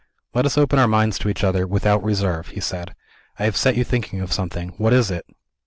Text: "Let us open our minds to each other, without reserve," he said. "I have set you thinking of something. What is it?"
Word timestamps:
"Let 0.33 0.47
us 0.47 0.57
open 0.57 0.79
our 0.79 0.87
minds 0.87 1.19
to 1.19 1.29
each 1.29 1.43
other, 1.43 1.67
without 1.67 2.03
reserve," 2.03 2.47
he 2.47 2.59
said. 2.59 2.95
"I 3.37 3.43
have 3.45 3.55
set 3.55 3.75
you 3.75 3.83
thinking 3.83 4.19
of 4.19 4.33
something. 4.33 4.69
What 4.79 4.93
is 4.93 5.11
it?" 5.11 5.27